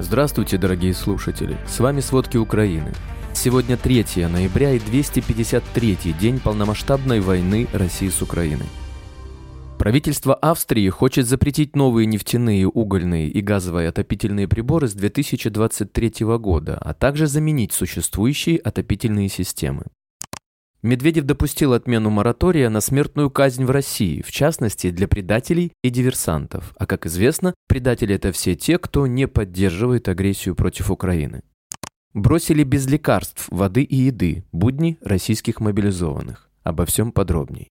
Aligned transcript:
Здравствуйте, 0.00 0.58
дорогие 0.58 0.92
слушатели! 0.92 1.56
С 1.68 1.78
вами 1.78 2.00
«Сводки 2.00 2.36
Украины». 2.36 2.92
Сегодня 3.32 3.76
3 3.76 4.26
ноября 4.26 4.72
и 4.72 4.80
253 4.80 5.96
день 6.18 6.40
полномасштабной 6.40 7.20
войны 7.20 7.68
России 7.72 8.08
с 8.08 8.20
Украиной. 8.20 8.66
Правительство 9.78 10.34
Австрии 10.34 10.88
хочет 10.88 11.28
запретить 11.28 11.76
новые 11.76 12.06
нефтяные, 12.06 12.66
угольные 12.66 13.28
и 13.28 13.40
газовые 13.40 13.88
отопительные 13.88 14.48
приборы 14.48 14.88
с 14.88 14.94
2023 14.94 16.12
года, 16.38 16.76
а 16.80 16.92
также 16.92 17.28
заменить 17.28 17.72
существующие 17.72 18.58
отопительные 18.58 19.28
системы. 19.28 19.84
Медведев 20.84 21.24
допустил 21.24 21.72
отмену 21.72 22.10
моратория 22.10 22.68
на 22.68 22.82
смертную 22.82 23.30
казнь 23.30 23.64
в 23.64 23.70
России, 23.70 24.20
в 24.20 24.30
частности 24.30 24.90
для 24.90 25.08
предателей 25.08 25.72
и 25.82 25.88
диверсантов. 25.88 26.74
А 26.76 26.84
как 26.84 27.06
известно, 27.06 27.54
предатели 27.66 28.14
это 28.14 28.32
все 28.32 28.54
те, 28.54 28.76
кто 28.76 29.06
не 29.06 29.26
поддерживает 29.26 30.10
агрессию 30.10 30.54
против 30.54 30.90
Украины. 30.90 31.42
Бросили 32.12 32.64
без 32.64 32.86
лекарств, 32.86 33.46
воды 33.50 33.82
и 33.82 33.96
еды 33.96 34.44
будни 34.52 34.98
российских 35.00 35.58
мобилизованных. 35.58 36.50
Обо 36.64 36.84
всем 36.84 37.12
подробней. 37.12 37.70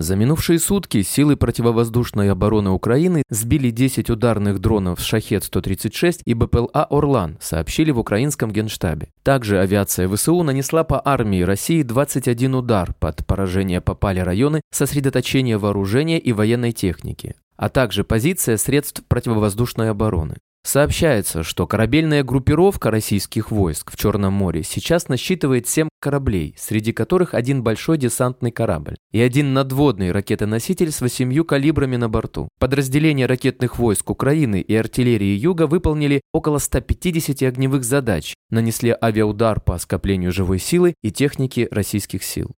За 0.00 0.16
минувшие 0.16 0.58
сутки 0.58 1.02
силы 1.02 1.36
противовоздушной 1.36 2.30
обороны 2.30 2.70
Украины 2.70 3.22
сбили 3.28 3.68
10 3.68 4.08
ударных 4.08 4.58
дронов 4.58 4.98
«Шахет-136» 4.98 6.22
и 6.24 6.32
БПЛА 6.32 6.84
«Орлан», 6.84 7.36
сообщили 7.38 7.90
в 7.90 7.98
украинском 7.98 8.50
генштабе. 8.50 9.08
Также 9.22 9.60
авиация 9.60 10.08
ВСУ 10.08 10.42
нанесла 10.42 10.84
по 10.84 11.02
армии 11.04 11.42
России 11.42 11.82
21 11.82 12.54
удар. 12.54 12.94
Под 12.98 13.26
поражение 13.26 13.82
попали 13.82 14.20
районы 14.20 14.62
сосредоточения 14.72 15.58
вооружения 15.58 16.18
и 16.18 16.32
военной 16.32 16.72
техники 16.72 17.34
а 17.60 17.68
также 17.68 18.04
позиция 18.04 18.56
средств 18.56 19.02
противовоздушной 19.06 19.90
обороны. 19.90 20.38
Сообщается, 20.62 21.42
что 21.42 21.66
корабельная 21.66 22.22
группировка 22.22 22.90
российских 22.90 23.50
войск 23.50 23.90
в 23.90 23.96
Черном 23.96 24.34
море 24.34 24.62
сейчас 24.62 25.08
насчитывает 25.08 25.66
7 25.66 25.88
кораблей, 26.00 26.54
среди 26.58 26.92
которых 26.92 27.32
один 27.32 27.62
большой 27.62 27.96
десантный 27.96 28.50
корабль 28.50 28.96
и 29.10 29.20
один 29.20 29.54
надводный 29.54 30.12
ракетоноситель 30.12 30.92
с 30.92 31.00
восемью 31.00 31.46
калибрами 31.46 31.96
на 31.96 32.10
борту. 32.10 32.48
Подразделения 32.58 33.24
ракетных 33.24 33.78
войск 33.78 34.10
Украины 34.10 34.60
и 34.60 34.74
артиллерии 34.74 35.34
Юга 35.36 35.66
выполнили 35.66 36.20
около 36.32 36.58
150 36.58 37.42
огневых 37.42 37.82
задач, 37.82 38.34
нанесли 38.50 38.94
авиаудар 39.00 39.60
по 39.60 39.78
скоплению 39.78 40.30
живой 40.30 40.58
силы 40.58 40.94
и 41.02 41.10
техники 41.10 41.68
российских 41.70 42.22
сил. 42.22 42.52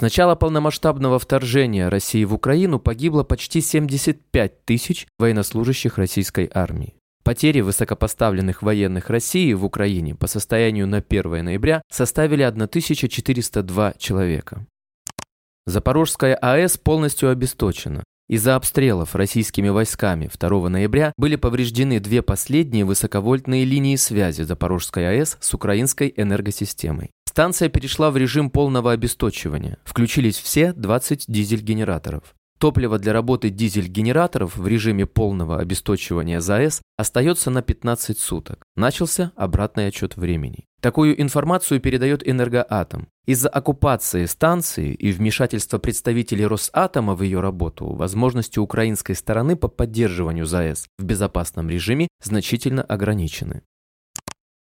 С 0.00 0.02
начала 0.02 0.34
полномасштабного 0.34 1.18
вторжения 1.18 1.90
России 1.90 2.24
в 2.24 2.32
Украину 2.32 2.78
погибло 2.78 3.22
почти 3.22 3.60
75 3.60 4.64
тысяч 4.64 5.06
военнослужащих 5.18 5.98
российской 5.98 6.50
армии. 6.54 6.94
Потери 7.22 7.60
высокопоставленных 7.60 8.62
военных 8.62 9.10
России 9.10 9.52
в 9.52 9.62
Украине 9.62 10.14
по 10.14 10.26
состоянию 10.26 10.86
на 10.86 11.04
1 11.06 11.44
ноября 11.44 11.82
составили 11.92 12.44
1402 12.44 13.92
человека. 13.98 14.64
Запорожская 15.66 16.34
АЭС 16.34 16.78
полностью 16.78 17.28
обесточена. 17.28 18.02
Из-за 18.26 18.56
обстрелов 18.56 19.14
российскими 19.14 19.68
войсками 19.68 20.30
2 20.32 20.68
ноября 20.70 21.12
были 21.18 21.36
повреждены 21.36 22.00
две 22.00 22.22
последние 22.22 22.86
высоковольтные 22.86 23.66
линии 23.66 23.96
связи 23.96 24.44
Запорожской 24.44 25.10
АЭС 25.10 25.36
с 25.40 25.52
украинской 25.52 26.10
энергосистемой. 26.16 27.10
Станция 27.40 27.70
перешла 27.70 28.10
в 28.10 28.18
режим 28.18 28.50
полного 28.50 28.92
обесточивания. 28.92 29.78
Включились 29.84 30.36
все 30.38 30.74
20 30.74 31.24
дизель-генераторов. 31.26 32.34
Топливо 32.58 32.98
для 32.98 33.14
работы 33.14 33.48
дизель-генераторов 33.48 34.58
в 34.58 34.66
режиме 34.66 35.06
полного 35.06 35.58
обесточивания 35.58 36.42
ЗАЭС 36.42 36.82
остается 36.98 37.48
на 37.48 37.62
15 37.62 38.18
суток. 38.18 38.62
Начался 38.76 39.32
обратный 39.36 39.86
отчет 39.86 40.18
времени. 40.18 40.66
Такую 40.82 41.18
информацию 41.18 41.80
передает 41.80 42.28
Энергоатом. 42.28 43.08
Из-за 43.24 43.48
оккупации 43.48 44.26
станции 44.26 44.92
и 44.92 45.10
вмешательства 45.10 45.78
представителей 45.78 46.44
Росатома 46.44 47.14
в 47.14 47.22
ее 47.22 47.40
работу, 47.40 47.86
возможности 47.86 48.58
украинской 48.58 49.14
стороны 49.14 49.56
по 49.56 49.68
поддерживанию 49.68 50.44
ЗАЭС 50.44 50.88
в 50.98 51.04
безопасном 51.04 51.70
режиме 51.70 52.08
значительно 52.22 52.82
ограничены. 52.82 53.62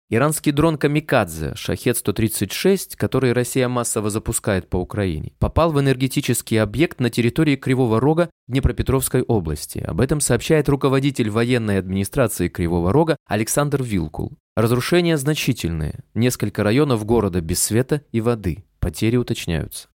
Иранский 0.10 0.54
дрон 0.54 0.78
«Камикадзе» 0.78 1.54
«Шахет-136», 1.56 2.96
который 2.96 3.34
Россия 3.34 3.68
массово 3.68 4.10
запускает 4.10 4.70
по 4.70 4.78
Украине, 4.78 5.34
попал 5.38 5.74
в 5.74 5.82
энергетический 5.82 6.62
объект 6.62 7.02
на 7.02 7.10
территории 7.10 7.58
Кривого 7.58 8.00
Рога 8.00 8.30
Днепропетровской 8.48 9.22
области. 9.22 9.80
Об 9.80 10.00
этом 10.00 10.22
сообщает 10.22 10.70
руководитель 10.70 11.30
военной 11.30 11.78
администрации 11.78 12.48
Кривого 12.48 12.94
Рога 12.94 13.18
Александр 13.28 13.84
Вилкул. 13.84 14.38
Разрушения 14.56 15.18
значительные. 15.18 16.06
Несколько 16.14 16.64
районов 16.64 17.04
города 17.04 17.42
без 17.42 17.62
света 17.62 18.02
и 18.14 18.22
воды. 18.22 18.64
Потери 18.80 19.18
уточняются. 19.18 19.90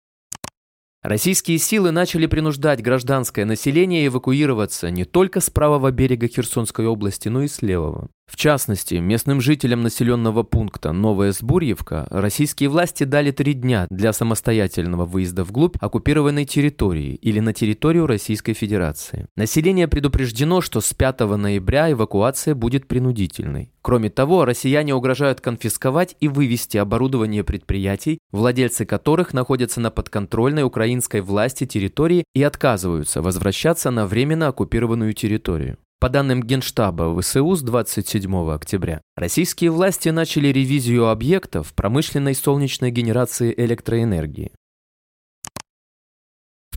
Российские 1.03 1.57
силы 1.57 1.91
начали 1.91 2.27
принуждать 2.27 2.83
гражданское 2.83 3.45
население 3.45 4.05
эвакуироваться 4.05 4.91
не 4.91 5.05
только 5.05 5.39
с 5.39 5.49
правого 5.49 5.89
берега 5.89 6.27
Херсонской 6.27 6.85
области, 6.85 7.29
но 7.29 7.43
и 7.43 7.47
с 7.47 7.61
левого. 7.63 8.09
В 8.31 8.37
частности, 8.37 8.95
местным 8.95 9.41
жителям 9.41 9.81
населенного 9.81 10.43
пункта 10.43 10.93
Новая 10.93 11.33
Сбурьевка 11.33 12.07
российские 12.09 12.69
власти 12.69 13.03
дали 13.03 13.31
три 13.31 13.53
дня 13.53 13.87
для 13.89 14.13
самостоятельного 14.13 15.03
выезда 15.03 15.43
вглубь 15.43 15.75
оккупированной 15.81 16.45
территории 16.45 17.15
или 17.15 17.41
на 17.41 17.51
территорию 17.51 18.07
Российской 18.07 18.53
Федерации. 18.53 19.27
Население 19.35 19.89
предупреждено, 19.89 20.61
что 20.61 20.79
с 20.79 20.93
5 20.93 21.19
ноября 21.35 21.91
эвакуация 21.91 22.55
будет 22.55 22.87
принудительной. 22.87 23.69
Кроме 23.81 24.09
того, 24.09 24.45
россияне 24.45 24.95
угрожают 24.95 25.41
конфисковать 25.41 26.15
и 26.21 26.29
вывести 26.29 26.77
оборудование 26.77 27.43
предприятий, 27.43 28.19
владельцы 28.31 28.85
которых 28.85 29.33
находятся 29.33 29.81
на 29.81 29.91
подконтрольной 29.91 30.63
украинской 30.63 31.19
власти 31.19 31.65
территории 31.65 32.23
и 32.33 32.41
отказываются 32.43 33.21
возвращаться 33.21 33.91
на 33.91 34.07
временно 34.07 34.47
оккупированную 34.47 35.13
территорию. 35.13 35.77
По 36.01 36.09
данным 36.09 36.41
Генштаба 36.41 37.15
ВСУ 37.21 37.55
с 37.55 37.61
27 37.61 38.51
октября, 38.51 39.01
российские 39.15 39.69
власти 39.69 40.09
начали 40.09 40.47
ревизию 40.47 41.09
объектов 41.09 41.75
промышленной 41.75 42.33
солнечной 42.33 42.89
генерации 42.89 43.53
электроэнергии. 43.55 44.51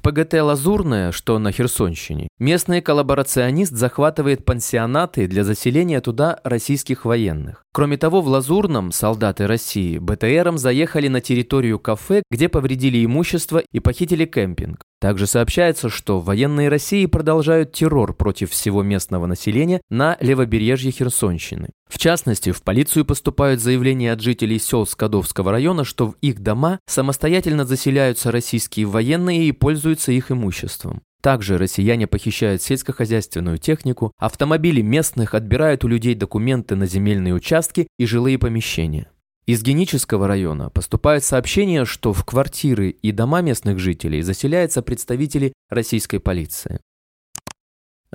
ПГТ 0.04 0.34
«Лазурная», 0.34 1.12
что 1.12 1.38
на 1.38 1.50
Херсонщине, 1.50 2.28
местный 2.38 2.82
коллаборационист 2.82 3.72
захватывает 3.72 4.44
пансионаты 4.44 5.26
для 5.26 5.44
заселения 5.44 6.02
туда 6.02 6.40
российских 6.44 7.06
военных. 7.06 7.64
Кроме 7.72 7.96
того, 7.96 8.20
в 8.20 8.28
Лазурном 8.28 8.92
солдаты 8.92 9.46
России 9.46 9.96
БТРом 9.96 10.58
заехали 10.58 11.08
на 11.08 11.22
территорию 11.22 11.78
кафе, 11.78 12.22
где 12.30 12.50
повредили 12.50 13.02
имущество 13.02 13.62
и 13.72 13.80
похитили 13.80 14.26
кемпинг. 14.26 14.82
Также 15.00 15.26
сообщается, 15.26 15.88
что 15.88 16.20
военные 16.20 16.68
России 16.68 17.06
продолжают 17.06 17.72
террор 17.72 18.14
против 18.14 18.50
всего 18.50 18.82
местного 18.82 19.24
населения 19.24 19.80
на 19.88 20.18
левобережье 20.20 20.92
Херсонщины. 20.92 21.70
В 21.94 21.98
частности, 21.98 22.50
в 22.50 22.60
полицию 22.60 23.04
поступают 23.04 23.60
заявления 23.60 24.10
от 24.10 24.20
жителей 24.20 24.58
сел 24.58 24.84
Скадовского 24.84 25.52
района, 25.52 25.84
что 25.84 26.08
в 26.08 26.16
их 26.22 26.40
дома 26.40 26.80
самостоятельно 26.86 27.64
заселяются 27.64 28.32
российские 28.32 28.86
военные 28.86 29.44
и 29.44 29.52
пользуются 29.52 30.10
их 30.10 30.32
имуществом. 30.32 31.02
Также 31.22 31.56
россияне 31.56 32.08
похищают 32.08 32.62
сельскохозяйственную 32.62 33.58
технику, 33.58 34.10
автомобили 34.18 34.82
местных, 34.82 35.34
отбирают 35.34 35.84
у 35.84 35.88
людей 35.88 36.16
документы 36.16 36.74
на 36.74 36.86
земельные 36.86 37.32
участки 37.32 37.86
и 37.96 38.06
жилые 38.06 38.38
помещения. 38.38 39.06
Из 39.46 39.62
Генического 39.62 40.26
района 40.26 40.70
поступают 40.70 41.22
сообщения, 41.22 41.84
что 41.84 42.12
в 42.12 42.24
квартиры 42.24 42.90
и 42.90 43.12
дома 43.12 43.40
местных 43.40 43.78
жителей 43.78 44.22
заселяются 44.22 44.82
представители 44.82 45.52
российской 45.70 46.18
полиции. 46.18 46.80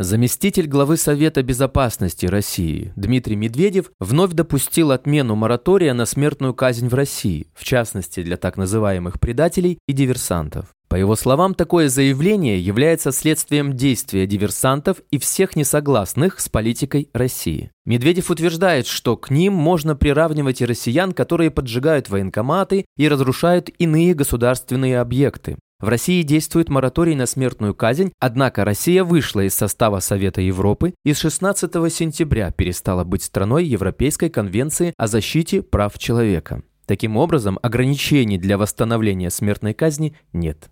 Заместитель 0.01 0.65
главы 0.65 0.95
Совета 0.95 1.43
безопасности 1.43 2.25
России 2.25 2.93
Дмитрий 2.95 3.35
Медведев 3.35 3.91
вновь 3.99 4.31
допустил 4.31 4.93
отмену 4.93 5.35
моратория 5.35 5.91
на 5.91 6.05
смертную 6.05 6.53
казнь 6.53 6.87
в 6.87 6.93
России, 6.93 7.47
в 7.53 7.65
частности 7.65 8.23
для 8.23 8.37
так 8.37 8.55
называемых 8.55 9.19
предателей 9.19 9.77
и 9.89 9.91
диверсантов. 9.91 10.67
По 10.87 10.95
его 10.95 11.17
словам, 11.17 11.53
такое 11.53 11.89
заявление 11.89 12.61
является 12.61 13.11
следствием 13.11 13.75
действия 13.75 14.25
диверсантов 14.25 15.01
и 15.11 15.19
всех 15.19 15.57
несогласных 15.57 16.39
с 16.39 16.47
политикой 16.47 17.09
России. 17.11 17.69
Медведев 17.85 18.31
утверждает, 18.31 18.87
что 18.87 19.17
к 19.17 19.29
ним 19.29 19.51
можно 19.51 19.97
приравнивать 19.97 20.61
и 20.61 20.65
россиян, 20.65 21.11
которые 21.11 21.51
поджигают 21.51 22.07
военкоматы 22.07 22.85
и 22.95 23.09
разрушают 23.09 23.69
иные 23.79 24.13
государственные 24.13 25.01
объекты. 25.01 25.57
В 25.79 25.87
России 25.87 26.23
действует 26.23 26.67
мораторий 26.67 27.15
на 27.15 27.25
смертную 27.25 27.73
казнь, 27.73 28.11
однако 28.19 28.65
Россия 28.65 29.05
вышла 29.05 29.41
из 29.41 29.55
состава 29.55 30.01
Совета 30.01 30.41
Европы 30.41 30.93
и 31.05 31.13
с 31.13 31.19
16 31.19 31.71
сентября 31.93 32.51
перестала 32.51 33.05
быть 33.05 33.23
страной 33.23 33.63
Европейской 33.63 34.29
конвенции 34.29 34.93
о 34.97 35.07
защите 35.07 35.61
прав 35.61 35.97
человека. 35.97 36.63
Таким 36.85 37.15
образом, 37.15 37.57
ограничений 37.61 38.37
для 38.37 38.57
восстановления 38.57 39.29
смертной 39.29 39.73
казни 39.73 40.17
нет. 40.33 40.69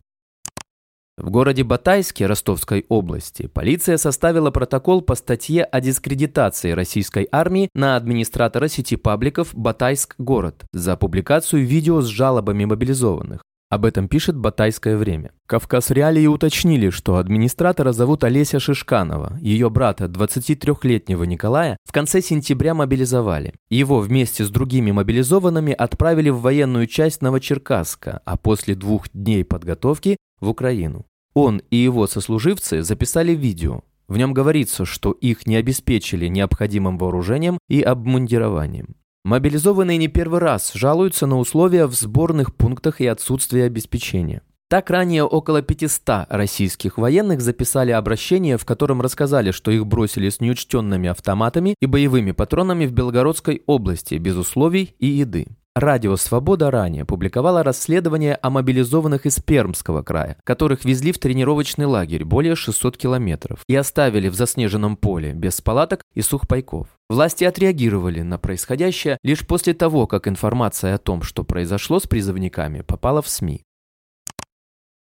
В 1.18 1.32
городе 1.32 1.64
Батайске 1.64 2.26
Ростовской 2.26 2.86
области 2.90 3.48
полиция 3.48 3.98
составила 3.98 4.52
протокол 4.52 5.02
по 5.02 5.16
статье 5.16 5.64
о 5.64 5.80
дискредитации 5.80 6.72
российской 6.72 7.28
армии 7.32 7.70
на 7.74 7.96
администратора 7.96 8.68
сети 8.68 8.98
пабликов 8.98 9.56
«Батайск 9.56 10.16
город» 10.18 10.66
за 10.74 10.98
публикацию 10.98 11.66
видео 11.66 12.02
с 12.02 12.08
жалобами 12.08 12.66
мобилизованных. 12.66 13.42
Об 13.70 13.84
этом 13.84 14.08
пишет 14.08 14.38
«Батайское 14.38 14.96
время». 14.96 15.32
Кавказ 15.46 15.92
Реалии 15.92 16.26
уточнили, 16.26 16.90
что 16.90 17.18
администратора 17.18 17.92
зовут 17.92 18.24
Олеся 18.24 18.62
Шишканова. 18.62 19.38
Ее 19.42 19.70
брата, 19.70 20.06
23-летнего 20.06 21.26
Николая, 21.26 21.76
в 21.84 21.92
конце 21.92 22.22
сентября 22.22 22.74
мобилизовали. 22.74 23.54
Его 23.70 24.00
вместе 24.00 24.46
с 24.46 24.50
другими 24.50 24.92
мобилизованными 24.92 25.74
отправили 25.74 26.30
в 26.30 26.40
военную 26.40 26.88
часть 26.88 27.22
Новочеркасска, 27.22 28.22
а 28.24 28.38
после 28.38 28.74
двух 28.74 29.10
дней 29.12 29.44
подготовки 29.44 30.16
в 30.40 30.48
Украину. 30.48 31.06
Он 31.34 31.62
и 31.70 31.76
его 31.76 32.08
сослуживцы 32.08 32.84
записали 32.84 33.34
видео. 33.34 33.82
В 34.08 34.18
нем 34.18 34.34
говорится, 34.34 34.86
что 34.86 35.12
их 35.12 35.46
не 35.46 35.58
обеспечили 35.58 36.28
необходимым 36.28 36.98
вооружением 36.98 37.60
и 37.68 37.82
обмундированием. 37.82 38.96
Мобилизованные 39.28 39.98
не 39.98 40.08
первый 40.08 40.40
раз 40.40 40.72
жалуются 40.74 41.28
на 41.28 41.38
условия 41.38 41.86
в 41.86 41.94
сборных 41.94 42.56
пунктах 42.56 43.02
и 43.02 43.08
отсутствие 43.08 43.66
обеспечения. 43.66 44.42
Так 44.70 44.90
ранее 44.90 45.26
около 45.26 45.62
500 45.62 46.28
российских 46.30 46.98
военных 46.98 47.42
записали 47.42 47.92
обращение, 47.92 48.58
в 48.58 48.64
котором 48.64 49.02
рассказали, 49.02 49.52
что 49.52 49.70
их 49.70 49.86
бросили 49.86 50.30
с 50.30 50.40
неучтенными 50.40 51.10
автоматами 51.10 51.76
и 51.82 51.86
боевыми 51.88 52.32
патронами 52.32 52.86
в 52.86 52.94
Белгородской 52.94 53.64
области 53.66 54.16
без 54.16 54.38
условий 54.38 54.96
и 54.98 55.08
еды. 55.08 55.48
Радио 55.80 56.16
«Свобода» 56.16 56.72
ранее 56.72 57.06
публиковало 57.06 57.62
расследование 57.62 58.34
о 58.42 58.50
мобилизованных 58.50 59.28
из 59.28 59.40
Пермского 59.40 60.02
края, 60.02 60.38
которых 60.44 60.86
везли 60.86 61.12
в 61.12 61.20
тренировочный 61.20 61.86
лагерь 61.86 62.26
более 62.26 62.56
600 62.56 62.98
километров 62.98 63.60
и 63.68 63.76
оставили 63.76 64.28
в 64.30 64.34
заснеженном 64.34 64.98
поле 64.98 65.34
без 65.34 65.62
палаток 65.62 66.02
и 66.16 66.24
сухпайков. 66.24 66.88
Власти 67.12 67.44
отреагировали 67.44 68.22
на 68.22 68.40
происходящее 68.40 69.20
лишь 69.22 69.46
после 69.46 69.76
того, 69.76 70.08
как 70.08 70.28
информация 70.28 70.96
о 70.96 70.98
том, 70.98 71.22
что 71.22 71.44
произошло 71.44 72.00
с 72.00 72.08
призывниками, 72.08 72.82
попала 72.82 73.22
в 73.22 73.30
СМИ. 73.30 73.67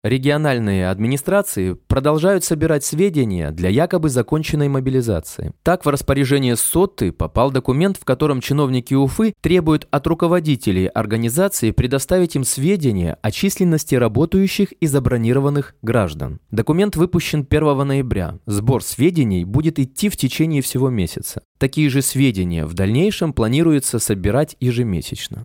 Региональные 0.05 0.91
администрации 0.91 1.73
продолжают 1.73 2.45
собирать 2.45 2.85
сведения 2.85 3.51
для 3.53 3.71
якобы 3.71 4.11
законченной 4.11 4.69
мобилизации. 4.69 5.55
Так, 5.63 5.87
в 5.87 5.89
распоряжение 5.89 6.57
СОТы 6.57 7.11
попал 7.11 7.51
документ, 7.51 7.97
в 7.97 8.05
котором 8.05 8.43
чиновники 8.43 8.93
Уфы 8.93 9.33
требуют 9.41 9.89
от 9.91 10.07
руководителей 10.07 10.89
организации 10.89 11.71
предоставить 11.71 12.37
им 12.37 12.45
сведения 12.45 13.17
о 13.23 13.31
численности 13.31 13.95
работающих 13.95 14.73
и 14.73 14.87
забронированных 14.87 15.75
граждан. 15.81 16.39
Документ 16.51 16.97
выпущен 16.97 17.47
1 17.49 17.79
ноября. 17.79 18.39
Сбор 18.45 18.83
сведений 18.83 19.47
будет 19.47 19.79
идти 19.79 20.11
в 20.11 20.19
течение 20.19 20.61
всего 20.61 20.91
месяца. 20.91 21.41
Такие 21.59 21.89
же 21.89 22.03
сведения 22.03 22.67
в 22.67 22.75
дальнейшем 22.75 23.33
планируется 23.33 23.99
собирать 23.99 24.55
ежемесячно. 24.61 25.45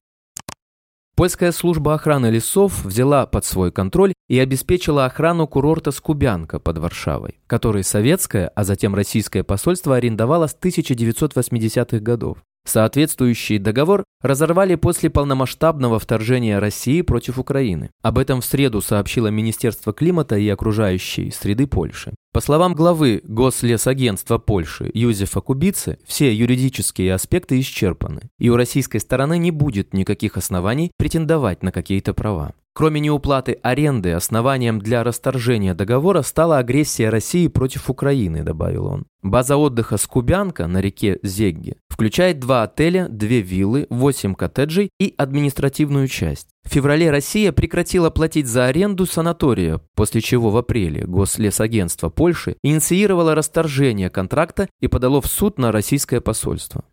Польская 1.19 1.51
служба 1.51 1.95
охраны 1.95 2.27
лесов 2.27 2.85
взяла 2.85 3.25
под 3.25 3.43
свой 3.43 3.73
контроль 3.73 4.13
и 4.29 4.39
обеспечила 4.39 5.03
охрану 5.03 5.47
курорта 5.47 5.91
Скубянка 5.91 6.61
под 6.61 6.77
Варшавой, 6.77 7.41
который 7.45 7.83
советское, 7.83 8.47
а 8.55 8.63
затем 8.63 8.95
российское 8.95 9.43
посольство 9.43 9.97
арендовало 9.97 10.47
с 10.47 10.55
1980-х 10.55 11.99
годов. 11.99 12.37
Соответствующий 12.65 13.57
договор 13.57 14.05
разорвали 14.21 14.75
после 14.75 15.09
полномасштабного 15.09 15.99
вторжения 15.99 16.57
России 16.57 17.01
против 17.01 17.37
Украины. 17.37 17.89
Об 18.01 18.17
этом 18.17 18.39
в 18.39 18.45
среду 18.45 18.79
сообщило 18.79 19.27
Министерство 19.27 19.91
климата 19.91 20.37
и 20.37 20.47
окружающей 20.47 21.31
среды 21.31 21.67
Польши. 21.67 22.13
По 22.31 22.41
словам 22.41 22.75
главы 22.75 23.21
Гослесагентства 23.23 24.37
Польши 24.37 24.91
Юзефа 24.93 25.41
Кубицы, 25.41 25.97
все 26.05 26.31
юридические 26.31 27.15
аспекты 27.15 27.59
исчерпаны, 27.59 28.29
и 28.37 28.49
у 28.49 28.55
российской 28.55 28.99
стороны 28.99 29.39
не 29.39 29.49
будет 29.49 29.93
никаких 29.95 30.37
оснований 30.37 30.91
претендовать 30.97 31.63
на 31.63 31.71
какие-то 31.71 32.13
права. 32.13 32.53
Кроме 32.73 32.99
неуплаты 32.99 33.59
аренды, 33.61 34.11
основанием 34.11 34.79
для 34.79 35.03
расторжения 35.03 35.73
договора 35.73 36.21
стала 36.21 36.59
агрессия 36.59 37.09
России 37.09 37.47
против 37.47 37.89
Украины, 37.89 38.43
добавил 38.43 38.85
он. 38.85 39.05
База 39.21 39.57
отдыха 39.57 39.97
Скубянка 39.97 40.65
на 40.67 40.79
реке 40.79 41.19
Зегге 41.23 41.75
включает 41.89 42.39
два 42.39 42.63
отеля, 42.63 43.09
две 43.09 43.41
виллы, 43.41 43.85
восемь 43.89 44.33
коттеджей 44.33 44.89
и 45.01 45.13
административную 45.17 46.07
часть. 46.07 46.47
В 46.63 46.69
феврале 46.69 47.11
Россия 47.11 47.51
прекратила 47.51 48.09
платить 48.09 48.47
за 48.47 48.67
аренду 48.67 49.05
санатория, 49.05 49.81
после 49.95 50.21
чего 50.21 50.49
в 50.49 50.55
апреле 50.55 51.03
Гослесагентство 51.05 52.07
Польши 52.07 52.55
инициировало 52.63 53.35
расторжение 53.35 54.09
контракта 54.09 54.69
и 54.79 54.87
подало 54.87 55.19
в 55.19 55.27
суд 55.27 55.57
на 55.57 55.73
российское 55.73 56.21
посольство. 56.21 56.85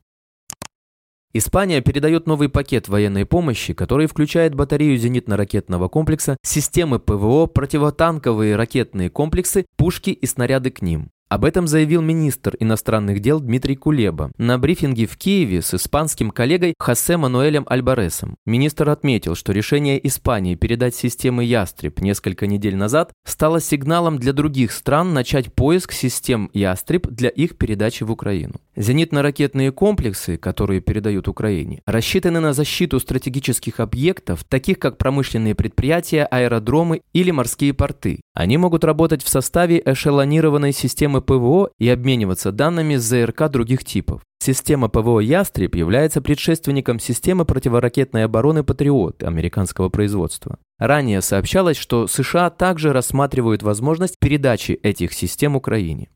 Испания 1.39 1.81
передает 1.81 2.27
новый 2.27 2.49
пакет 2.49 2.89
военной 2.89 3.27
помощи, 3.27 3.75
который 3.75 4.07
включает 4.07 4.55
батарею 4.55 4.97
зенитно-ракетного 4.99 5.89
комплекса, 5.89 6.37
системы 6.43 6.99
ПВО, 6.99 7.47
противотанковые 7.47 8.57
ракетные 8.57 9.11
комплексы, 9.11 9.67
пушки 9.77 10.11
и 10.11 10.27
снаряды 10.27 10.71
к 10.71 10.83
ним. 10.83 11.11
Об 11.29 11.45
этом 11.45 11.67
заявил 11.67 12.03
министр 12.03 12.55
иностранных 12.61 13.19
дел 13.19 13.41
Дмитрий 13.41 13.75
Кулеба 13.75 14.31
на 14.39 14.59
брифинге 14.59 15.07
в 15.07 15.17
Киеве 15.17 15.61
с 15.61 15.75
испанским 15.75 16.31
коллегой 16.31 16.75
Хосе 16.79 17.17
Мануэлем 17.17 17.67
Альбаресом. 17.69 18.37
Министр 18.47 18.91
отметил, 18.91 19.35
что 19.35 19.53
решение 19.53 20.05
Испании 20.07 20.55
передать 20.55 20.95
системы 20.95 21.43
«Ястреб» 21.43 22.01
несколько 22.01 22.47
недель 22.47 22.77
назад 22.77 23.13
стало 23.25 23.61
сигналом 23.61 24.19
для 24.19 24.33
других 24.33 24.71
стран 24.71 25.15
начать 25.15 25.53
поиск 25.53 25.91
систем 25.91 26.49
«Ястреб» 26.53 27.09
для 27.09 27.29
их 27.29 27.59
передачи 27.59 28.05
в 28.05 28.13
Украину. 28.13 28.61
Зенитно-ракетные 28.77 29.73
комплексы, 29.73 30.37
которые 30.37 30.81
передают 30.81 31.27
Украине, 31.27 31.81
рассчитаны 31.87 32.39
на 32.39 32.53
защиту 32.53 33.01
стратегических 33.01 33.81
объектов, 33.81 34.45
таких 34.45 34.79
как 34.79 34.97
промышленные 34.97 35.57
предприятия, 35.57 36.25
аэродромы 36.25 37.01
или 37.13 37.33
морские 37.33 37.75
порты. 37.75 38.21
Они 38.33 38.59
могут 38.59 38.85
работать 38.85 39.25
в 39.25 39.29
составе 39.29 39.83
эшелонированной 39.85 40.73
системы 40.73 41.16
системы 41.17 41.21
ПВО 41.21 41.71
и 41.79 41.89
обмениваться 41.89 42.53
данными 42.53 42.97
с 42.97 43.03
ЗРК 43.03 43.49
других 43.49 43.85
типов. 43.85 44.23
Система 44.39 44.89
ПВО 44.89 45.21
«Ястреб» 45.21 45.75
является 45.75 46.21
предшественником 46.21 46.99
системы 47.01 47.45
противоракетной 47.45 48.25
обороны 48.25 48.63
«Патриот» 48.63 49.23
американского 49.23 49.89
производства. 49.89 50.59
Ранее 50.79 51.23
сообщалось, 51.23 51.79
что 51.79 52.07
США 52.07 52.51
также 52.51 52.93
рассматривают 52.93 53.63
возможность 53.63 54.17
передачи 54.21 54.73
этих 54.83 55.13
систем 55.13 55.57
Украине. 55.57 56.09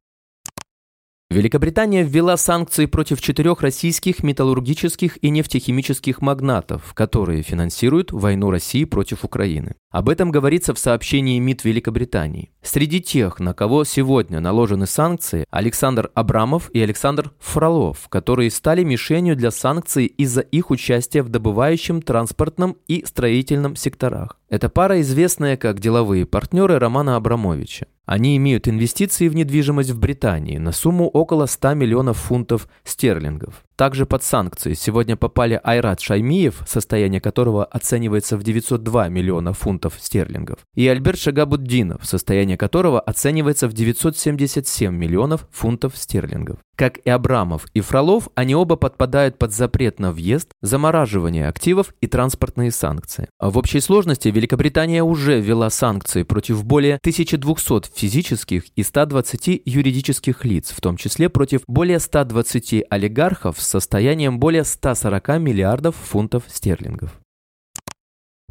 Великобритания 1.33 2.03
ввела 2.03 2.37
санкции 2.37 2.87
против 2.87 3.21
четырех 3.21 3.61
российских 3.61 4.25
металлургических 4.25 5.23
и 5.23 5.31
нефтехимических 5.31 6.21
магнатов, 6.21 6.93
которые 6.93 7.43
финансируют 7.43 8.11
войну 8.11 8.51
России 8.51 8.83
против 8.83 9.25
Украины. 9.25 9.77
Об 9.93 10.09
этом 10.09 10.33
говорится 10.33 10.75
в 10.75 10.79
сообщении 10.81 11.39
МИД 11.39 11.65
Великобритании. 11.65 12.51
Среди 12.63 13.01
тех, 13.01 13.39
на 13.39 13.55
кого 13.55 13.85
сегодня 13.85 14.41
наложены 14.41 14.89
санкции, 14.89 15.45
Александр 15.51 16.11
Абрамов 16.15 16.69
и 16.73 16.81
Александр 16.81 17.31
Фролов, 17.39 18.09
которые 18.09 18.51
стали 18.51 18.83
мишенью 18.83 19.37
для 19.37 19.53
санкций 19.53 20.07
из-за 20.07 20.41
их 20.41 20.71
участия 20.71 21.23
в 21.23 21.29
добывающем, 21.29 22.03
транспортном 22.03 22.77
и 22.89 23.05
строительном 23.05 23.77
секторах. 23.77 24.37
Эта 24.49 24.69
пара 24.69 25.01
известная 25.01 25.57
как 25.57 25.79
деловые 25.79 26.27
партнеры 26.27 26.81
Романа 26.81 27.15
Абрамовича. 27.15 27.87
Они 28.11 28.37
имеют 28.39 28.67
инвестиции 28.67 29.29
в 29.29 29.37
недвижимость 29.37 29.91
в 29.91 30.01
Британии 30.01 30.59
на 30.59 30.73
сумму 30.73 31.07
около 31.07 31.47
100 31.47 31.75
миллионов 31.75 32.19
фунтов 32.19 32.67
стерлингов. 32.83 33.63
Также 33.77 34.05
под 34.05 34.25
санкции 34.25 34.75
сегодня 34.75 35.17
попали 35.17 35.59
Айрат 35.63 36.01
Шаймиев, 36.01 36.65
состояние 36.67 37.21
которого 37.21 37.65
оценивается 37.65 38.37
в 38.37 38.43
902 38.43 39.09
миллиона 39.09 39.55
фунтов 39.55 39.95
стерлингов, 39.99 40.59
и 40.75 40.87
Альберт 40.87 41.19
Шагабуддинов, 41.19 42.05
состояние 42.05 42.59
которого 42.59 43.01
оценивается 43.01 43.69
в 43.69 43.73
977 43.73 44.95
миллионов 44.95 45.47
фунтов 45.51 45.97
стерлингов. 45.97 46.59
Как 46.77 46.99
и 46.99 47.11
Абрамов 47.11 47.67
и 47.75 47.81
Фролов, 47.81 48.29
они 48.35 48.55
оба 48.55 48.77
подпадают 48.77 49.39
под 49.39 49.53
запрет 49.53 49.99
на 49.99 50.13
въезд, 50.13 50.51
замораживание 50.63 51.47
активов 51.49 51.95
и 52.01 52.07
транспортные 52.07 52.71
санкции. 52.71 53.29
В 53.39 53.59
общей 53.59 53.81
сложности 53.81 54.29
Великобритания 54.29 55.03
уже 55.03 55.41
ввела 55.41 55.69
санкции 55.69 56.23
против 56.23 56.65
более 56.65 56.97
1200 56.97 57.91
физических 58.01 58.65
и 58.77 58.83
120 58.83 59.63
юридических 59.65 60.45
лиц, 60.45 60.71
в 60.71 60.81
том 60.81 60.97
числе 60.97 61.29
против 61.29 61.61
более 61.67 62.01
120 62.01 62.85
олигархов 62.89 63.61
с 63.61 63.67
состоянием 63.67 64.39
более 64.39 64.65
140 64.65 65.29
миллиардов 65.39 65.97
фунтов 65.97 66.45
стерлингов. 66.49 67.21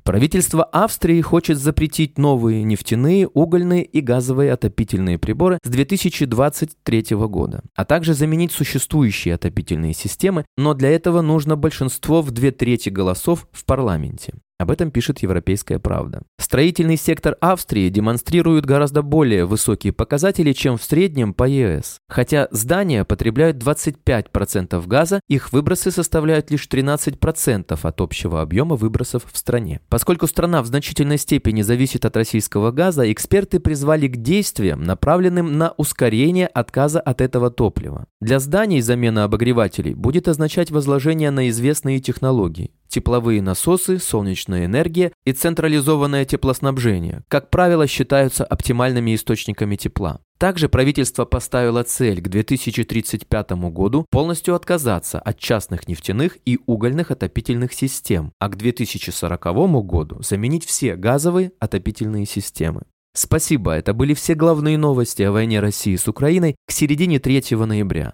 Правительство 0.03 0.63
Австрии 0.63 1.22
хочет 1.22 1.58
запретить 1.58 2.18
новые 2.18 2.63
нефтяные, 2.63 3.27
угольные 3.27 3.84
и 3.84 4.01
газовые 4.01 4.53
отопительные 4.53 5.20
приборы 5.20 5.60
с 5.63 5.70
2023 5.70 7.06
года, 7.27 7.62
а 7.75 7.86
также 7.86 8.13
заменить 8.13 8.51
существующие 8.51 9.36
отопительные 9.36 9.94
системы, 9.94 10.46
но 10.58 10.74
для 10.74 10.89
этого 10.89 11.22
нужно 11.22 11.58
большинство 11.58 12.22
в 12.22 12.32
две 12.32 12.51
трети 12.51 12.89
голосов 12.89 13.48
в 13.51 13.65
парламенте. 13.65 14.34
Об 14.60 14.72
этом 14.72 14.92
пишет 14.92 15.20
«Европейская 15.20 15.80
правда». 15.80 16.22
Строительный 16.38 16.98
сектор 16.98 17.38
Австрии 17.39 17.88
демонстрирует 17.88 18.66
гораздо 18.66 19.01
более 19.01 19.46
высокие 19.46 19.94
показатели, 19.94 20.51
чем 20.51 20.78
в 20.78 20.84
среднем 20.84 21.34
по 21.34 21.48
ЕС. 21.48 22.00
Хотя 22.10 22.50
здания 22.51 23.06
потребляют 23.06 23.56
25% 23.56 24.86
газа, 24.86 25.22
их 25.30 25.54
выбросы 25.54 25.92
составляют 25.92 26.51
лишь 26.51 26.68
13% 26.68 27.80
от 27.82 28.01
общего 28.01 28.42
объема 28.42 28.75
выбросов 28.75 29.24
в 29.32 29.38
стране. 29.38 29.80
Поскольку 29.88 30.28
страна 30.28 30.62
в 30.62 30.66
значительной 30.66 31.20
степени 31.20 31.62
зависит 31.62 32.04
от 32.04 32.18
российского 32.18 32.72
газа, 32.72 33.10
эксперты 33.10 33.62
призвали 33.62 34.08
к 34.10 34.18
действиям, 34.18 34.84
направленным 34.84 35.58
на 35.58 35.74
ускорение 35.78 36.48
отказа 36.48 37.00
от 37.00 37.22
этого 37.22 37.50
топлива. 37.50 38.08
Для 38.20 38.39
зданий 38.39 38.82
замена 38.82 39.24
обогревателей 39.24 39.94
будет 39.94 40.28
означать 40.28 40.70
возложение 40.70 41.32
на 41.32 41.48
известные 41.48 42.01
технологии 42.01 42.72
тепловые 42.89 43.41
насосы, 43.41 44.00
солнечная 44.00 44.65
энергия 44.65 45.13
и 45.24 45.31
централизованное 45.31 46.25
теплоснабжение, 46.25 47.24
как 47.29 47.50
правило, 47.50 47.88
считаются 47.88 48.43
оптимальными 48.43 49.15
источниками 49.15 49.75
тепла. 49.77 50.19
Также 50.38 50.69
правительство 50.69 51.25
поставило 51.25 51.84
цель 51.84 52.22
к 52.22 52.29
2035 52.29 53.51
году 53.72 54.05
полностью 54.10 54.55
отказаться 54.55 55.19
от 55.19 55.38
частных 55.38 55.88
нефтяных 55.88 56.38
и 56.46 56.60
угольных 56.65 57.12
отопительных 57.12 57.74
систем, 57.74 58.31
а 58.39 58.50
к 58.50 58.55
2040 58.58 59.43
году 59.86 60.22
заменить 60.22 60.65
все 60.65 60.96
газовые 60.96 61.51
отопительные 61.60 62.25
системы. 62.25 62.84
Спасибо, 63.13 63.74
это 63.74 63.93
были 63.93 64.13
все 64.13 64.34
главные 64.34 64.77
новости 64.77 65.24
о 65.24 65.31
войне 65.31 65.60
России 65.60 65.96
с 65.96 66.08
Украиной 66.08 66.55
к 66.65 66.72
середине 66.72 67.19
3 67.19 67.55
ноября. 67.65 68.13